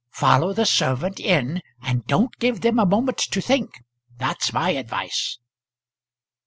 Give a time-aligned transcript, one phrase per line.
[0.15, 3.83] Follow the servant in and don't give them a moment to think.
[4.17, 5.37] That's my advice."